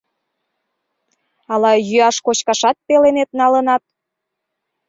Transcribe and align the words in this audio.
Ала 1.53 1.71
йӱаш-кочкашат 1.89 2.77
пеленет 2.85 3.29
налынат? 3.39 3.83